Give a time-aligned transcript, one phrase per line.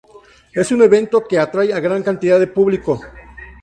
[0.51, 2.99] Es un evento que atrae a gran cantidad de público.